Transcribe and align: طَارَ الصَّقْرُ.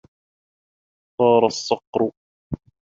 طَارَ 1.19 1.45
الصَّقْرُ. 1.45 2.11